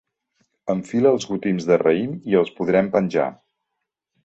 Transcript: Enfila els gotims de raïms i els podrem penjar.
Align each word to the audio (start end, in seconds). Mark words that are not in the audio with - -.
Enfila 0.73 1.11
els 1.17 1.27
gotims 1.33 1.67
de 1.73 1.77
raïms 1.83 2.25
i 2.33 2.41
els 2.41 2.51
podrem 2.61 2.91
penjar. 2.99 3.29